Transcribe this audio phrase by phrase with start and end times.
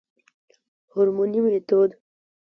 [0.91, 1.89] هورموني ميتود